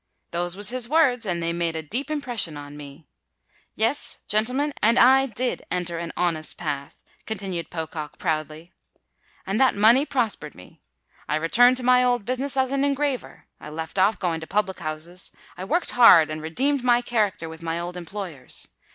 [0.31, 3.05] _'—Those was his words; and they made a deep impression on me.
[3.75, 8.73] Yes—gentlemen, and I did enter an honest path," continued Pocock, proudly:
[9.45, 10.81] "and that money prospered me.
[11.29, 15.65] I returned to my old business as an engraver—I left off going to public houses—I
[15.65, 18.67] worked hard, and redeemed my character with my old employers.